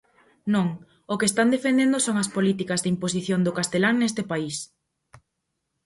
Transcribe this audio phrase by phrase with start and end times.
[0.53, 0.67] Non,
[1.11, 4.55] o que están defendendo son as políticas de imposición do castelán neste país.